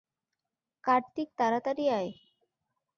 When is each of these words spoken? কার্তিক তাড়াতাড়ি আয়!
কার্তিক 0.83 1.29
তাড়াতাড়ি 1.39 1.85
আয়! 1.97 2.11